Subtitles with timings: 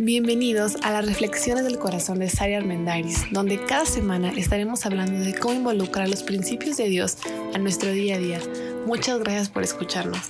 [0.00, 5.34] Bienvenidos a las Reflexiones del Corazón de Sari Armendariz, donde cada semana estaremos hablando de
[5.34, 7.16] cómo involucrar los principios de Dios
[7.52, 8.40] a nuestro día a día.
[8.86, 10.20] Muchas gracias por escucharnos.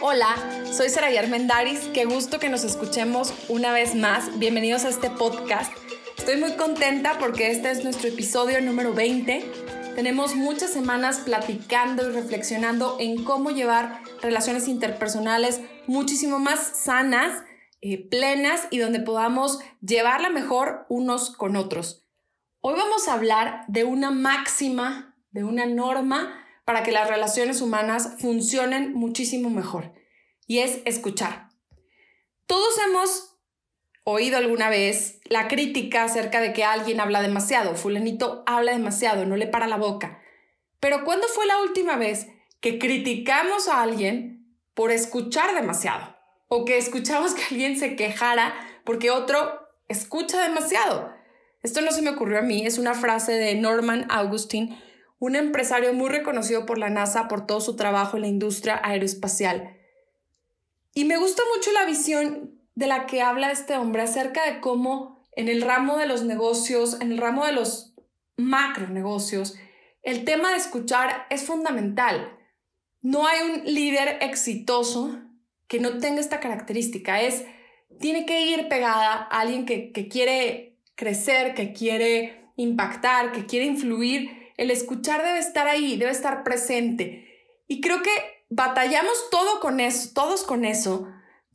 [0.00, 0.36] Hola,
[0.72, 1.88] soy Sara Armendaris.
[1.92, 4.38] Qué gusto que nos escuchemos una vez más.
[4.38, 5.72] Bienvenidos a este podcast.
[6.16, 9.61] Estoy muy contenta porque este es nuestro episodio número 20
[9.94, 17.44] tenemos muchas semanas platicando y reflexionando en cómo llevar relaciones interpersonales muchísimo más sanas,
[17.80, 22.06] eh, plenas y donde podamos llevarla mejor unos con otros.
[22.60, 28.14] Hoy vamos a hablar de una máxima, de una norma para que las relaciones humanas
[28.18, 29.92] funcionen muchísimo mejor
[30.46, 31.48] y es escuchar.
[32.46, 33.31] Todos hemos
[34.04, 39.36] oído alguna vez la crítica acerca de que alguien habla demasiado, fulanito habla demasiado, no
[39.36, 40.20] le para la boca.
[40.80, 42.26] Pero ¿cuándo fue la última vez
[42.60, 46.16] que criticamos a alguien por escuchar demasiado?
[46.48, 51.14] O que escuchamos que alguien se quejara porque otro escucha demasiado.
[51.62, 54.76] Esto no se me ocurrió a mí, es una frase de Norman Augustin,
[55.20, 59.76] un empresario muy reconocido por la NASA por todo su trabajo en la industria aeroespacial.
[60.94, 65.26] Y me gusta mucho la visión de la que habla este hombre acerca de cómo
[65.34, 67.94] en el ramo de los negocios, en el ramo de los
[68.36, 69.56] macro negocios,
[70.02, 72.38] el tema de escuchar es fundamental.
[73.00, 75.18] No hay un líder exitoso
[75.68, 77.20] que no tenga esta característica.
[77.22, 77.44] Es,
[78.00, 83.66] tiene que ir pegada a alguien que, que quiere crecer, que quiere impactar, que quiere
[83.66, 84.52] influir.
[84.56, 87.28] El escuchar debe estar ahí, debe estar presente.
[87.68, 88.10] Y creo que
[88.50, 91.08] batallamos todo con eso, todos con eso,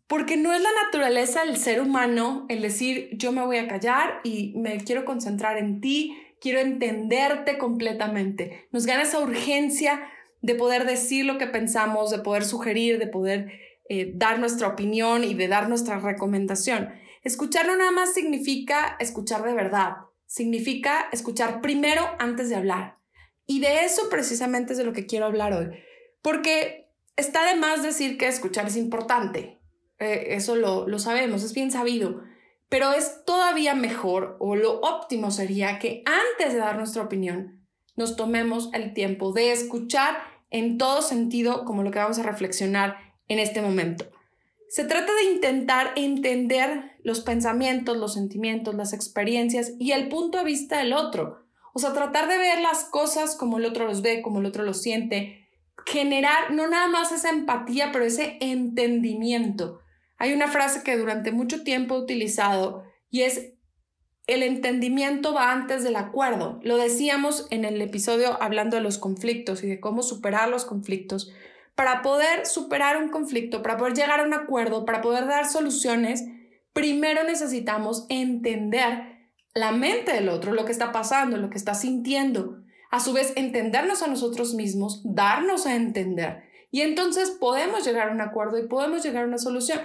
[0.07, 4.21] porque no es la naturaleza del ser humano el decir yo me voy a callar
[4.23, 8.67] y me quiero concentrar en ti, quiero entenderte completamente.
[8.71, 10.09] Nos gana esa urgencia
[10.41, 13.51] de poder decir lo que pensamos, de poder sugerir, de poder
[13.89, 16.89] eh, dar nuestra opinión y de dar nuestra recomendación.
[17.23, 22.97] Escuchar no nada más significa escuchar de verdad, significa escuchar primero antes de hablar.
[23.45, 25.69] Y de eso precisamente es de lo que quiero hablar hoy,
[26.21, 29.56] porque está de más decir que escuchar es importante.
[29.99, 32.21] Eh, eso lo, lo sabemos, es bien sabido.
[32.69, 37.65] Pero es todavía mejor o lo óptimo sería que antes de dar nuestra opinión
[37.95, 40.17] nos tomemos el tiempo de escuchar
[40.49, 42.97] en todo sentido como lo que vamos a reflexionar
[43.27, 44.05] en este momento.
[44.69, 50.43] Se trata de intentar entender los pensamientos, los sentimientos, las experiencias y el punto de
[50.43, 51.45] vista del otro.
[51.73, 54.63] O sea, tratar de ver las cosas como el otro los ve, como el otro
[54.63, 55.47] los siente.
[55.85, 59.79] Generar no nada más esa empatía, pero ese entendimiento.
[60.17, 63.53] Hay una frase que durante mucho tiempo he utilizado y es
[64.27, 66.59] el entendimiento va antes del acuerdo.
[66.61, 71.31] Lo decíamos en el episodio hablando de los conflictos y de cómo superar los conflictos.
[71.75, 76.25] Para poder superar un conflicto, para poder llegar a un acuerdo, para poder dar soluciones,
[76.73, 79.17] primero necesitamos entender
[79.53, 82.63] la mente del otro, lo que está pasando, lo que está sintiendo.
[82.91, 86.43] A su vez, entendernos a nosotros mismos, darnos a entender.
[86.69, 89.79] Y entonces podemos llegar a un acuerdo y podemos llegar a una solución.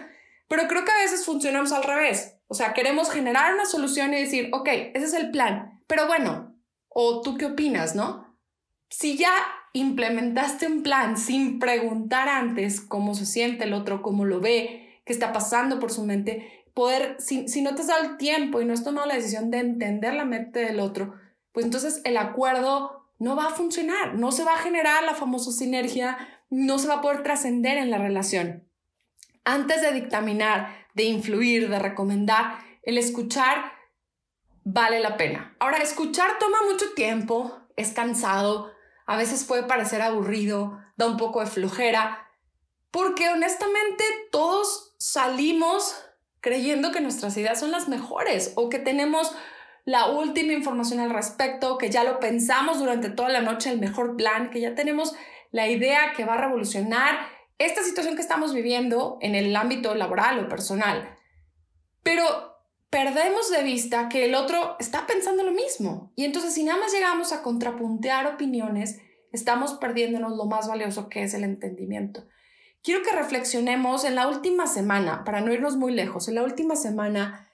[0.53, 2.37] Pero creo que a veces funcionamos al revés.
[2.47, 5.81] O sea, queremos generar una solución y decir, ok, ese es el plan.
[5.87, 6.55] Pero bueno,
[6.91, 8.37] o tú qué opinas, ¿no?
[8.91, 9.33] Si ya
[9.73, 15.15] implementaste un plan sin preguntar antes cómo se siente el otro, cómo lo ve, qué
[15.15, 18.67] está pasando por su mente, poder, si, si no te has dado el tiempo y
[18.67, 21.15] no has tomado la decisión de entender la mente del otro,
[21.53, 25.51] pues entonces el acuerdo no va a funcionar, no se va a generar la famosa
[25.51, 26.19] sinergia,
[26.51, 28.71] no se va a poder trascender en la relación.
[29.45, 33.73] Antes de dictaminar, de influir, de recomendar, el escuchar
[34.65, 35.57] vale la pena.
[35.59, 38.73] Ahora, escuchar toma mucho tiempo, es cansado,
[39.07, 42.29] a veces puede parecer aburrido, da un poco de flojera,
[42.91, 45.97] porque honestamente todos salimos
[46.41, 49.33] creyendo que nuestras ideas son las mejores o que tenemos
[49.85, 54.17] la última información al respecto, que ya lo pensamos durante toda la noche, el mejor
[54.17, 55.15] plan, que ya tenemos
[55.51, 57.19] la idea que va a revolucionar
[57.65, 61.19] esta situación que estamos viviendo en el ámbito laboral o personal.
[62.03, 62.25] Pero
[62.91, 66.13] perdemos de vista que el otro está pensando lo mismo.
[66.15, 69.01] Y entonces si nada más llegamos a contrapuntear opiniones,
[69.33, 72.27] estamos perdiéndonos lo más valioso que es el entendimiento.
[72.83, 76.75] Quiero que reflexionemos en la última semana, para no irnos muy lejos, en la última
[76.75, 77.49] semana,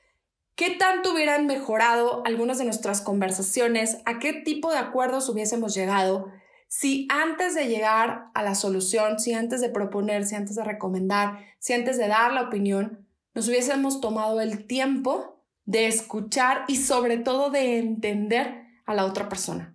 [0.55, 6.33] qué tanto hubieran mejorado algunas de nuestras conversaciones, a qué tipo de acuerdos hubiésemos llegado
[6.69, 11.39] si antes de llegar a la solución, si antes de proponer, si antes de recomendar,
[11.59, 17.19] si antes de dar la opinión, nos hubiésemos tomado el tiempo de escuchar y sobre
[17.19, 19.75] todo de entender a la otra persona.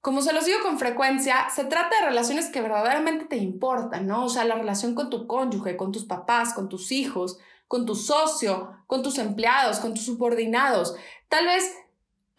[0.00, 4.24] como se los digo con frecuencia, se trata de relaciones que verdaderamente te importan, ¿no?
[4.24, 7.38] O sea, la relación con tu cónyuge, con tus papás, con tus hijos,
[7.68, 10.96] con tu socio, con tus empleados, con tus subordinados.
[11.28, 11.72] Tal vez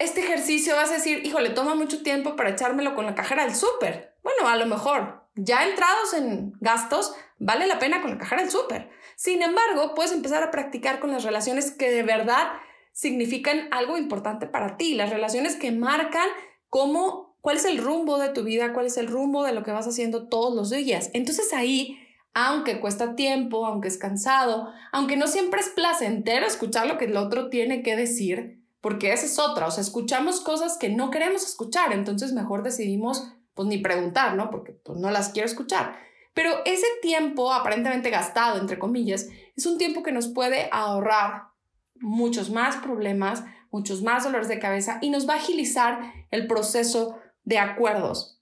[0.03, 3.55] este ejercicio vas a decir, híjole, toma mucho tiempo para echármelo con la cajera del
[3.55, 4.15] súper.
[4.23, 8.51] Bueno, a lo mejor, ya entrados en gastos, vale la pena con la cajera del
[8.51, 8.89] súper.
[9.15, 12.53] Sin embargo, puedes empezar a practicar con las relaciones que de verdad
[12.91, 16.27] significan algo importante para ti, las relaciones que marcan
[16.69, 19.71] cómo cuál es el rumbo de tu vida, cuál es el rumbo de lo que
[19.71, 21.09] vas haciendo todos los días.
[21.13, 21.99] Entonces ahí,
[22.33, 27.17] aunque cuesta tiempo, aunque es cansado, aunque no siempre es placentero escuchar lo que el
[27.17, 31.41] otro tiene que decir, porque esa es otra, o sea, escuchamos cosas que no queremos
[31.41, 34.49] escuchar, entonces mejor decidimos pues ni preguntar, ¿no?
[34.49, 35.95] Porque pues, no las quiero escuchar.
[36.33, 41.43] Pero ese tiempo aparentemente gastado, entre comillas, es un tiempo que nos puede ahorrar
[41.95, 47.17] muchos más problemas, muchos más dolores de cabeza y nos va a agilizar el proceso
[47.45, 48.41] de acuerdos.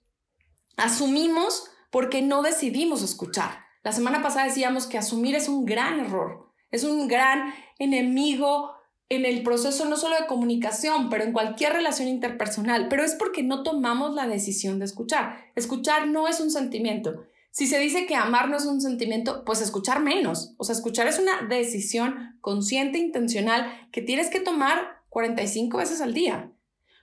[0.76, 3.60] Asumimos porque no decidimos escuchar.
[3.84, 8.81] La semana pasada decíamos que asumir es un gran error, es un gran enemigo
[9.14, 13.42] en el proceso no solo de comunicación, pero en cualquier relación interpersonal, pero es porque
[13.42, 15.36] no tomamos la decisión de escuchar.
[15.54, 17.24] Escuchar no es un sentimiento.
[17.50, 20.54] Si se dice que amar no es un sentimiento, pues escuchar menos.
[20.56, 26.14] O sea, escuchar es una decisión consciente, intencional, que tienes que tomar 45 veces al
[26.14, 26.50] día.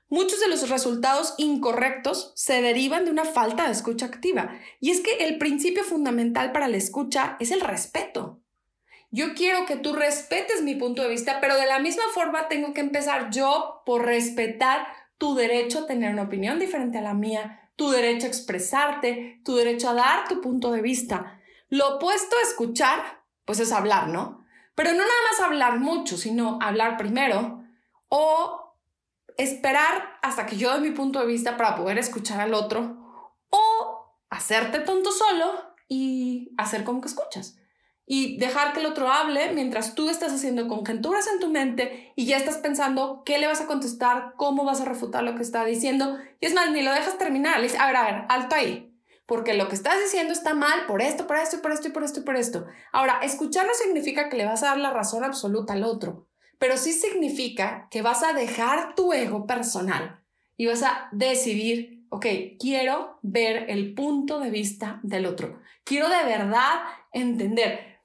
[0.10, 4.50] Muchos de los resultados incorrectos se derivan de una falta de escucha activa.
[4.80, 8.39] Y es que el principio fundamental para la escucha es el respeto.
[9.12, 12.74] Yo quiero que tú respetes mi punto de vista, pero de la misma forma tengo
[12.74, 17.72] que empezar yo por respetar tu derecho a tener una opinión diferente a la mía,
[17.76, 21.40] tu derecho a expresarte, tu derecho a dar tu punto de vista.
[21.70, 24.46] Lo opuesto a escuchar, pues es hablar, ¿no?
[24.76, 27.64] Pero no nada más hablar mucho, sino hablar primero
[28.10, 28.76] o
[29.38, 32.98] esperar hasta que yo dé mi punto de vista para poder escuchar al otro
[33.50, 37.58] o hacerte tonto solo y hacer como que escuchas.
[38.12, 42.26] Y dejar que el otro hable mientras tú estás haciendo conjeturas en tu mente y
[42.26, 45.64] ya estás pensando qué le vas a contestar, cómo vas a refutar lo que está
[45.64, 46.18] diciendo.
[46.40, 47.58] Y es más, ni lo dejas terminar.
[47.58, 48.92] Le dices, a ver, a ver, alto ahí.
[49.28, 52.26] Porque lo que estás diciendo está mal por esto, por esto, por esto por esto
[52.26, 52.66] por esto.
[52.92, 56.30] Ahora, escuchar no significa que le vas a dar la razón absoluta al otro
[56.60, 60.22] pero sí significa que vas a dejar tu ego personal
[60.58, 62.26] y vas a decidir, ok,
[62.60, 66.82] quiero ver el punto de vista del otro, quiero de verdad
[67.14, 67.99] entender.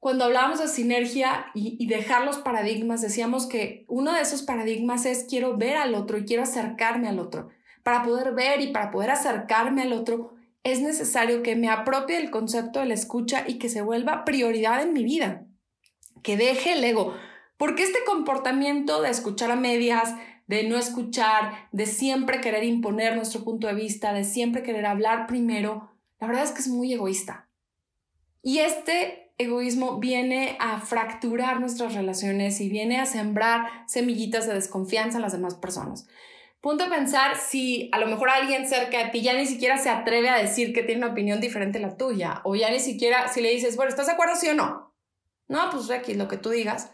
[0.00, 5.26] Cuando hablábamos de sinergia y, dejar los paradigmas, decíamos que uno de esos paradigmas es
[5.28, 7.50] quiero ver al otro y quiero acercarme al otro.
[7.82, 10.32] Para poder ver y para poder acercarme al otro,
[10.64, 14.82] es necesario que me apropie el concepto de la escucha y que se vuelva prioridad
[14.82, 15.44] en mi vida.
[16.22, 17.14] Que deje el ego.
[17.58, 20.14] Porque este comportamiento de escuchar a medias,
[20.46, 25.26] de no escuchar, de siempre querer imponer nuestro punto de vista, de siempre querer hablar
[25.26, 27.50] primero, la verdad es que es muy egoísta.
[28.42, 35.16] Y este egoísmo viene a fracturar nuestras relaciones y viene a sembrar semillitas de desconfianza
[35.18, 36.06] en las demás personas.
[36.60, 39.88] Punto a pensar si a lo mejor alguien cerca de ti ya ni siquiera se
[39.88, 43.28] atreve a decir que tiene una opinión diferente a la tuya, o ya ni siquiera
[43.28, 44.94] si le dices, bueno, ¿estás de acuerdo sí o no?
[45.48, 46.90] No, pues aquí lo que tú digas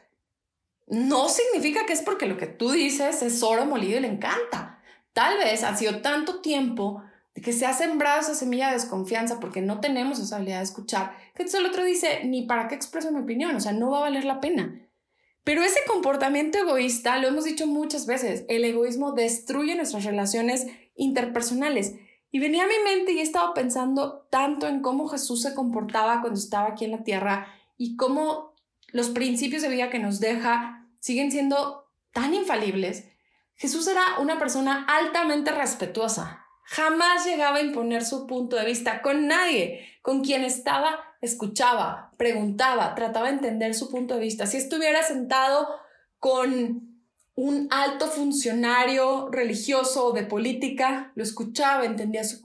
[0.87, 4.81] no significa que es porque lo que tú dices es oro molido y le encanta.
[5.13, 7.03] Tal vez ha sido tanto tiempo
[7.43, 11.17] que se ha sembrado esa semilla de desconfianza porque no tenemos esa habilidad de escuchar,
[11.35, 13.99] que entonces el otro dice, ni para qué expreso mi opinión, o sea, no va
[13.99, 14.81] a valer la pena.
[15.45, 20.67] Pero ese comportamiento egoísta, lo hemos dicho muchas veces, el egoísmo destruye nuestras relaciones
[20.97, 21.95] interpersonales.
[22.33, 26.21] Y venía a mi mente y he estado pensando tanto en cómo Jesús se comportaba
[26.21, 28.55] cuando estaba aquí en la tierra y cómo
[28.89, 33.05] los principios de vida que nos deja siguen siendo tan infalibles.
[33.55, 36.46] Jesús era una persona altamente respetuosa.
[36.69, 39.87] Jamás llegaba a imponer su punto de vista con nadie.
[40.03, 44.47] Con quien estaba, escuchaba, preguntaba, trataba de entender su punto de vista.
[44.47, 45.69] Si estuviera sentado
[46.19, 46.97] con
[47.37, 52.41] un alto funcionario religioso o de política, lo escuchaba, entendía su,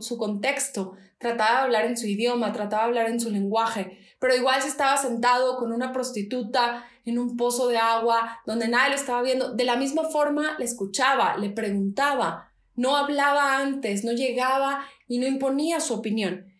[0.00, 4.34] su, contexto, trataba de hablar en su idioma, trataba de hablar en su lenguaje, pero
[4.34, 8.96] igual si estaba sentado con una prostituta en un pozo de agua donde nadie lo
[8.96, 12.49] estaba viendo, de la misma forma le escuchaba, le preguntaba,
[12.80, 16.50] no hablaba antes, no llegaba y no imponía su opinión.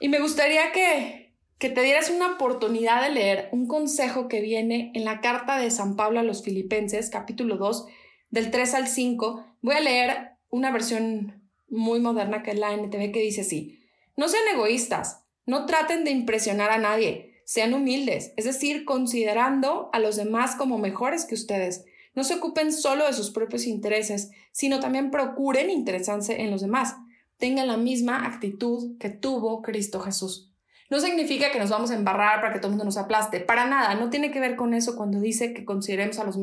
[0.00, 4.92] Y me gustaría que, que te dieras una oportunidad de leer un consejo que viene
[4.94, 7.86] en la carta de San Pablo a los Filipenses, capítulo 2,
[8.30, 9.44] del 3 al 5.
[9.60, 13.78] Voy a leer una versión muy moderna que es la NTV que dice así,
[14.16, 19.98] no sean egoístas, no traten de impresionar a nadie, sean humildes, es decir, considerando a
[19.98, 21.84] los demás como mejores que ustedes.
[22.16, 26.96] No se ocupen solo de sus propios intereses, sino también procuren interesarse en los demás.
[27.36, 30.50] Tengan la misma actitud que tuvo Cristo Jesús.
[30.88, 33.40] No significa que nos vamos a embarrar para que todo el mundo nos aplaste.
[33.40, 33.94] Para nada.
[33.96, 36.38] No tiene que ver con eso cuando dice que consideremos a los,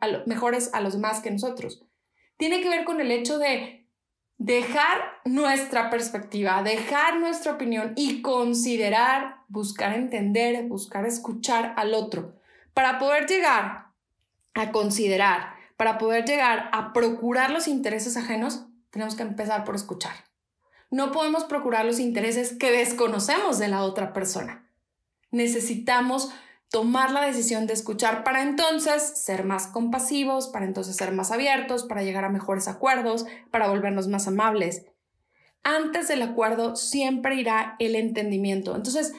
[0.00, 1.84] a los mejores a los demás que nosotros.
[2.38, 3.86] Tiene que ver con el hecho de
[4.38, 12.36] dejar nuestra perspectiva, dejar nuestra opinión y considerar, buscar entender, buscar escuchar al otro.
[12.72, 13.87] Para poder llegar
[14.58, 20.12] a considerar, para poder llegar a procurar los intereses ajenos, tenemos que empezar por escuchar.
[20.90, 24.68] No podemos procurar los intereses que desconocemos de la otra persona.
[25.30, 26.30] Necesitamos
[26.70, 31.84] tomar la decisión de escuchar para entonces ser más compasivos, para entonces ser más abiertos,
[31.84, 34.86] para llegar a mejores acuerdos, para volvernos más amables.
[35.62, 38.74] Antes del acuerdo siempre irá el entendimiento.
[38.74, 39.12] Entonces,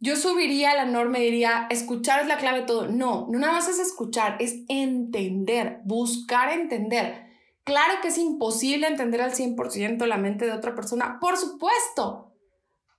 [0.00, 2.88] yo subiría la norma y diría, escuchar es la clave de todo.
[2.88, 7.26] No, no nada más es escuchar, es entender, buscar entender.
[7.64, 12.32] Claro que es imposible entender al 100% la mente de otra persona, por supuesto,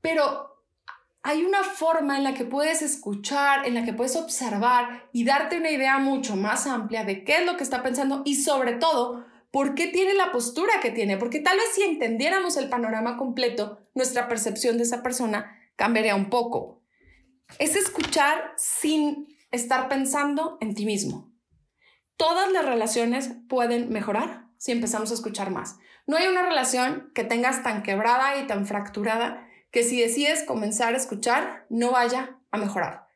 [0.01, 0.49] pero
[1.23, 5.57] hay una forma en la que puedes escuchar, en la que puedes observar y darte
[5.57, 9.25] una idea mucho más amplia de qué es lo que está pensando y sobre todo,
[9.51, 11.17] por qué tiene la postura que tiene.
[11.17, 16.29] Porque tal vez si entendiéramos el panorama completo, nuestra percepción de esa persona cambiaría un
[16.29, 16.78] poco.
[17.57, 21.33] Es escuchar sin estar pensando en ti mismo.
[22.17, 25.77] Todas las relaciones pueden mejorar si empezamos a escuchar más.
[26.05, 30.93] No hay una relación que tengas tan quebrada y tan fracturada que si decides comenzar
[30.93, 33.07] a escuchar, no vaya a mejorar.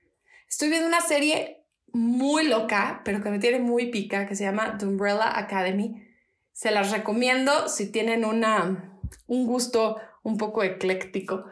[0.47, 4.77] Estoy viendo una serie muy loca, pero que me tiene muy pica, que se llama
[4.77, 6.07] The Umbrella Academy.
[6.51, 11.45] Se las recomiendo si tienen una, un gusto un poco ecléctico.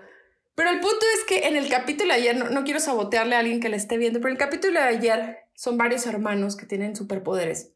[0.56, 3.40] Pero el punto es que en el capítulo de ayer, no, no quiero sabotearle a
[3.40, 6.96] alguien que la esté viendo, pero el capítulo de ayer son varios hermanos que tienen
[6.96, 7.74] superpoderes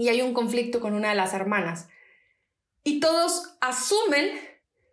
[0.00, 1.88] y hay un conflicto con una de las hermanas.
[2.82, 4.30] Y todos asumen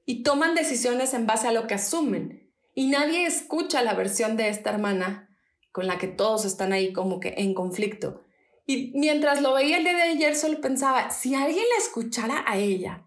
[0.05, 2.51] y toman decisiones en base a lo que asumen.
[2.75, 5.29] Y nadie escucha la versión de esta hermana
[5.71, 8.25] con la que todos están ahí como que en conflicto.
[8.65, 12.57] Y mientras lo veía el día de ayer solo pensaba, si alguien la escuchara a
[12.57, 13.07] ella,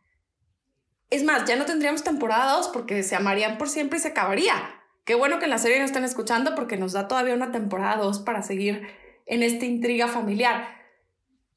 [1.11, 4.55] es más, ya no tendríamos temporada 2 porque se amarían por siempre y se acabaría.
[5.05, 7.97] Qué bueno que en la serie no están escuchando porque nos da todavía una temporada
[7.97, 8.87] 2 para seguir
[9.27, 10.69] en esta intriga familiar.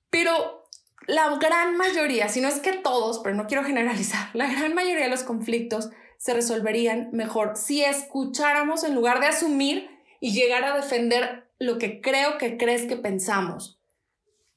[0.09, 0.67] Pero
[1.07, 5.03] la gran mayoría, si no es que todos, pero no quiero generalizar, la gran mayoría
[5.03, 10.75] de los conflictos se resolverían mejor si escucháramos en lugar de asumir y llegar a
[10.75, 13.82] defender lo que creo que crees que pensamos.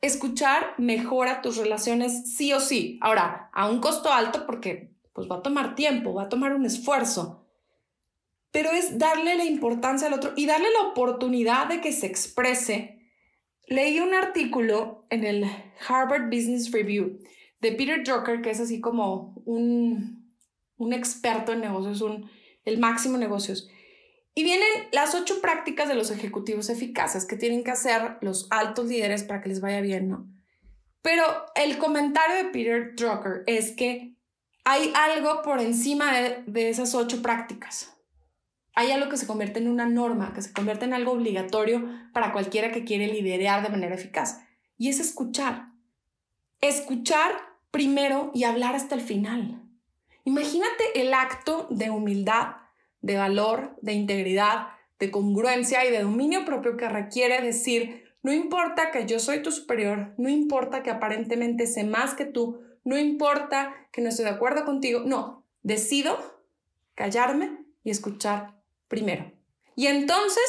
[0.00, 2.98] Escuchar mejora tus relaciones sí o sí.
[3.00, 6.66] Ahora, a un costo alto porque pues va a tomar tiempo, va a tomar un
[6.66, 7.46] esfuerzo.
[8.50, 12.96] Pero es darle la importancia al otro y darle la oportunidad de que se exprese
[13.66, 15.44] Leí un artículo en el
[15.88, 17.18] Harvard Business Review
[17.60, 20.32] de Peter Drucker, que es así como un,
[20.76, 22.30] un experto en negocios, un,
[22.64, 23.68] el máximo negocios.
[24.36, 28.86] Y vienen las ocho prácticas de los ejecutivos eficaces que tienen que hacer los altos
[28.86, 30.28] líderes para que les vaya bien, ¿no?
[31.02, 31.24] Pero
[31.56, 34.14] el comentario de Peter Drucker es que
[34.64, 37.96] hay algo por encima de, de esas ocho prácticas
[38.76, 42.32] hay algo que se convierte en una norma, que se convierte en algo obligatorio para
[42.32, 44.42] cualquiera que quiere liderar de manera eficaz.
[44.76, 45.70] Y es escuchar.
[46.60, 47.32] Escuchar
[47.70, 49.62] primero y hablar hasta el final.
[50.24, 52.56] Imagínate el acto de humildad,
[53.06, 54.66] de valor, de integridad,
[54.98, 59.52] de congruencia y de dominio propio que requiere decir, no importa que yo soy tu
[59.52, 64.32] superior, no importa que aparentemente sé más que tú, no importa que no estoy de
[64.32, 66.42] acuerdo contigo, no, decido
[66.96, 68.56] callarme y escuchar
[68.88, 69.32] primero.
[69.76, 70.44] Y entonces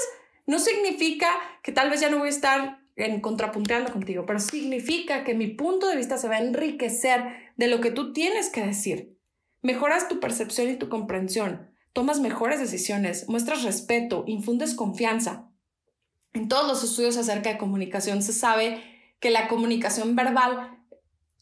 [0.48, 1.30] no significa
[1.62, 5.48] que tal vez ya no voy a estar en contrapunteando contigo, pero significa que mi
[5.48, 9.16] punto de vista se va a enriquecer de lo que tú tienes que decir.
[9.62, 15.50] Mejoras tu percepción y tu comprensión, tomas mejores decisiones, muestras respeto, infundes confianza.
[16.32, 18.84] En todos los estudios acerca de comunicación se sabe
[19.20, 20.78] que la comunicación verbal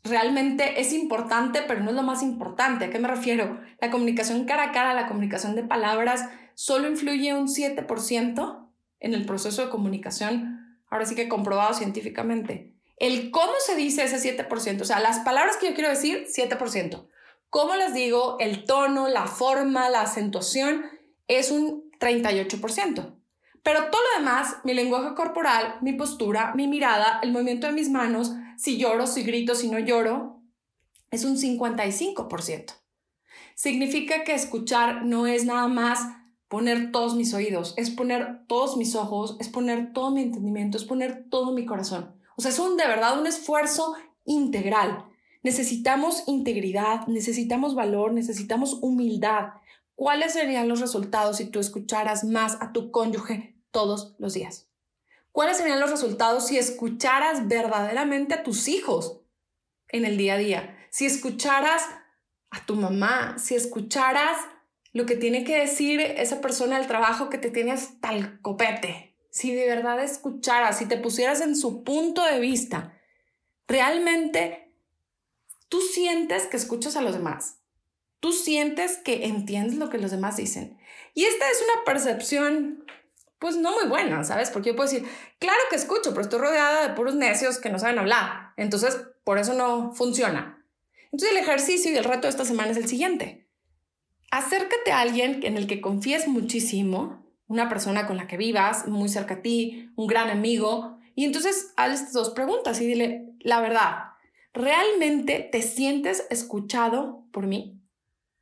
[0.05, 2.85] realmente es importante, pero no es lo más importante.
[2.85, 3.59] ¿A qué me refiero?
[3.81, 8.69] La comunicación cara a cara, la comunicación de palabras, solo influye un 7%
[9.01, 12.77] en el proceso de comunicación, ahora sí que comprobado científicamente.
[12.95, 17.09] El cómo se dice ese 7%, o sea, las palabras que yo quiero decir, 7%.
[17.49, 20.85] Cómo les digo, el tono, la forma, la acentuación,
[21.27, 23.15] es un 38%.
[23.63, 27.89] Pero todo lo demás, mi lenguaje corporal, mi postura, mi mirada, el movimiento de mis
[27.89, 30.41] manos, si lloro, si grito, si no lloro,
[31.11, 32.73] es un 55%.
[33.55, 36.01] Significa que escuchar no es nada más
[36.47, 40.83] poner todos mis oídos, es poner todos mis ojos, es poner todo mi entendimiento, es
[40.83, 42.15] poner todo mi corazón.
[42.37, 45.05] O sea, es un de verdad un esfuerzo integral.
[45.45, 49.49] Necesitamos integridad, necesitamos valor, necesitamos humildad.
[49.93, 54.67] ¿Cuáles serían los resultados si tú escucharas más a tu cónyuge todos los días?
[55.31, 59.21] ¿Cuáles serían los resultados si escucharas verdaderamente a tus hijos
[59.89, 60.77] en el día a día?
[60.89, 61.83] Si escucharas
[62.49, 64.39] a tu mamá, si escucharas
[64.93, 69.15] lo que tiene que decir esa persona del trabajo que te tiene hasta el copete,
[69.29, 72.99] si de verdad escucharas, si te pusieras en su punto de vista,
[73.67, 74.64] realmente
[75.69, 77.59] tú sientes que escuchas a los demás.
[78.19, 80.77] Tú sientes que entiendes lo que los demás dicen.
[81.13, 82.85] Y esta es una percepción,
[83.39, 84.49] pues no muy buena, ¿sabes?
[84.49, 85.07] Porque yo puedo decir,
[85.39, 88.53] claro que escucho, pero estoy rodeada de puros necios que no saben hablar.
[88.57, 90.65] Entonces, por eso no funciona.
[91.11, 93.47] Entonces, el ejercicio y el reto de esta semana es el siguiente.
[94.31, 99.07] Acércate a alguien en el que confíes muchísimo, una persona con la que vivas, muy
[99.07, 103.61] cerca a ti, un gran amigo, y entonces hazle estas dos preguntas y dile, la
[103.61, 104.14] verdad,
[104.55, 107.81] ¿realmente te sientes escuchado por mí?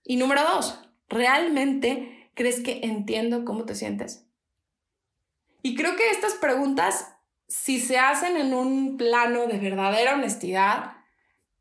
[0.03, 0.79] Y número dos,
[1.09, 4.27] ¿realmente crees que entiendo cómo te sientes?
[5.63, 7.15] Y creo que estas preguntas,
[7.47, 10.93] si se hacen en un plano de verdadera honestidad,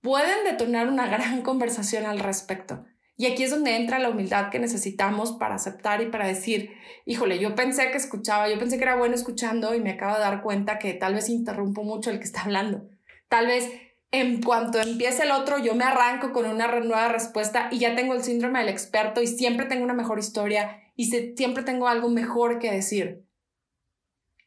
[0.01, 2.85] pueden detonar una gran conversación al respecto.
[3.17, 6.73] Y aquí es donde entra la humildad que necesitamos para aceptar y para decir,
[7.07, 10.21] híjole, yo pensé que escuchaba, yo pensé que era bueno escuchando y me acabo de
[10.21, 12.89] dar cuenta que tal vez interrumpo mucho el que está hablando.
[13.29, 13.71] Tal vez
[14.13, 18.13] en cuanto empiece el otro, yo me arranco con una nueva respuesta y ya tengo
[18.13, 22.59] el síndrome del experto y siempre tengo una mejor historia y siempre tengo algo mejor
[22.59, 23.27] que decir.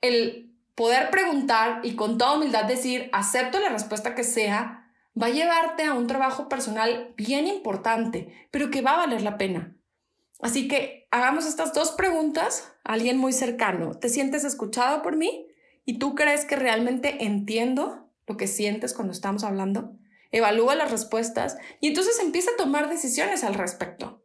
[0.01, 5.31] El poder preguntar y con toda humildad decir, acepto la respuesta que sea, va a
[5.31, 9.75] llevarte a un trabajo personal bien importante, pero que va a valer la pena.
[10.41, 13.97] Así que hagamos estas dos preguntas a alguien muy cercano.
[13.97, 15.47] ¿Te sientes escuchado por mí?
[15.85, 19.93] ¿Y tú crees que realmente entiendo lo que sientes cuando estamos hablando?
[20.31, 24.23] Evalúa las respuestas y entonces empieza a tomar decisiones al respecto.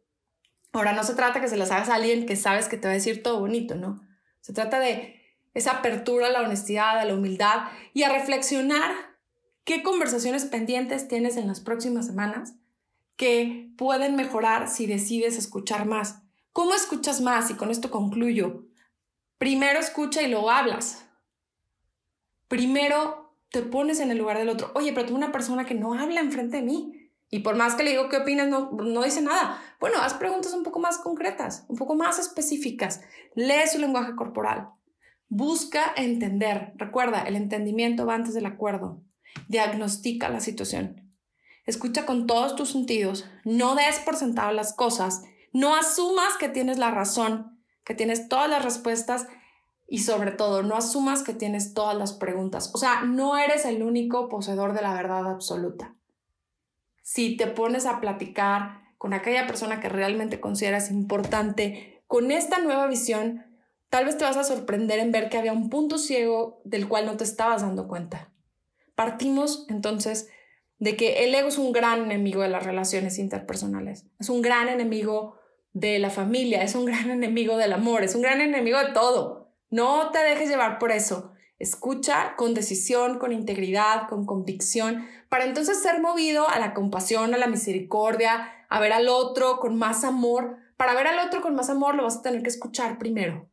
[0.73, 2.91] Ahora, no se trata que se las hagas a alguien que sabes que te va
[2.91, 4.01] a decir todo bonito, ¿no?
[4.39, 5.21] Se trata de
[5.53, 9.11] esa apertura a la honestidad, a la humildad y a reflexionar
[9.63, 12.55] ¿Qué conversaciones pendientes tienes en las próximas semanas
[13.15, 16.23] que pueden mejorar si decides escuchar más?
[16.51, 17.51] ¿Cómo escuchas más?
[17.51, 18.65] Y con esto concluyo.
[19.37, 21.05] Primero escucha y luego hablas.
[22.47, 23.20] Primero
[23.51, 24.71] te pones en el lugar del otro.
[24.75, 27.09] Oye, pero tengo una persona que no habla enfrente de mí.
[27.29, 29.61] Y por más que le digo qué opinas, no, no dice nada.
[29.79, 33.01] Bueno, haz preguntas un poco más concretas, un poco más específicas.
[33.35, 34.69] Lee su lenguaje corporal.
[35.27, 36.73] Busca entender.
[36.75, 39.01] Recuerda, el entendimiento va antes del acuerdo.
[39.47, 41.13] Diagnostica la situación.
[41.65, 43.29] Escucha con todos tus sentidos.
[43.45, 45.23] No des por sentado las cosas.
[45.53, 49.27] No asumas que tienes la razón, que tienes todas las respuestas
[49.91, 52.71] y sobre todo, no asumas que tienes todas las preguntas.
[52.73, 55.95] O sea, no eres el único poseedor de la verdad absoluta.
[57.01, 62.87] Si te pones a platicar con aquella persona que realmente consideras importante, con esta nueva
[62.87, 63.45] visión,
[63.89, 67.05] tal vez te vas a sorprender en ver que había un punto ciego del cual
[67.05, 68.31] no te estabas dando cuenta.
[68.95, 70.29] Partimos entonces
[70.79, 74.69] de que el ego es un gran enemigo de las relaciones interpersonales, es un gran
[74.69, 75.35] enemigo
[75.73, 79.40] de la familia, es un gran enemigo del amor, es un gran enemigo de todo.
[79.71, 81.31] No te dejes llevar por eso.
[81.57, 87.37] Escucha con decisión, con integridad, con convicción, para entonces ser movido a la compasión, a
[87.37, 90.57] la misericordia, a ver al otro con más amor.
[90.75, 93.49] Para ver al otro con más amor lo vas a tener que escuchar primero.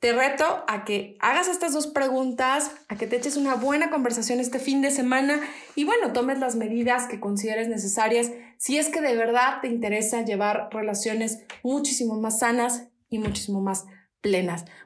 [0.00, 4.40] Te reto a que hagas estas dos preguntas, a que te eches una buena conversación
[4.40, 5.40] este fin de semana
[5.76, 10.22] y bueno, tomes las medidas que consideres necesarias si es que de verdad te interesa
[10.22, 13.86] llevar relaciones muchísimo más sanas y muchísimo más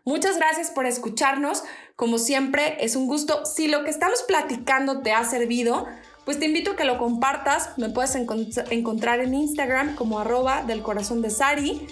[0.05, 1.63] Muchas gracias por escucharnos.
[1.97, 3.47] Como siempre, es un gusto.
[3.47, 5.87] Si lo que estamos platicando te ha servido,
[6.25, 7.71] pues te invito a que lo compartas.
[7.79, 11.87] Me puedes encontrar en Instagram como arroba del corazón de Sari.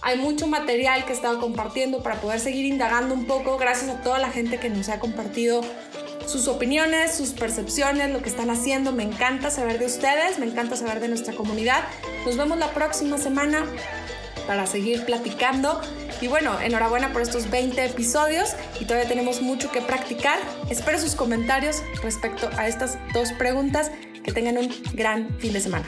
[0.00, 4.02] Hay mucho material que he estado compartiendo para poder seguir indagando un poco gracias a
[4.02, 5.60] toda la gente que nos ha compartido
[6.26, 8.92] sus opiniones, sus percepciones, lo que están haciendo.
[8.92, 11.84] Me encanta saber de ustedes, me encanta saber de nuestra comunidad.
[12.24, 13.66] Nos vemos la próxima semana
[14.46, 15.80] para seguir platicando.
[16.22, 20.38] Y bueno, enhorabuena por estos 20 episodios y todavía tenemos mucho que practicar.
[20.70, 23.90] Espero sus comentarios respecto a estas dos preguntas.
[24.22, 25.84] Que tengan un gran fin de semana.